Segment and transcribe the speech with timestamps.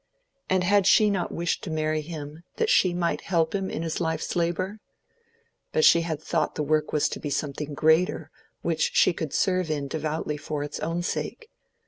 [0.49, 4.01] And had she not wished to marry him that she might help him in his
[4.01, 8.31] life's labor?—But she had thought the work was to be something greater,
[8.63, 11.51] which she could serve in devoutly for its own sake.